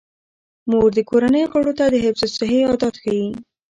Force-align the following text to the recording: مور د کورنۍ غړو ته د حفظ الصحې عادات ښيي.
مور 0.69 0.89
د 0.97 0.99
کورنۍ 1.09 1.43
غړو 1.51 1.73
ته 1.79 1.85
د 1.89 1.95
حفظ 2.03 2.21
الصحې 2.27 2.59
عادات 2.69 2.95
ښيي. 3.01 3.27